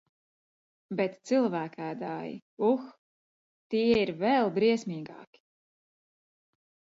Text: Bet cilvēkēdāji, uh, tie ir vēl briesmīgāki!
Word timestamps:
Bet 1.01 1.19
cilvēkēdāji, 1.31 2.31
uh, 2.69 2.87
tie 3.75 3.83
ir 4.05 4.13
vēl 4.23 4.51
briesmīgāki! 4.57 5.43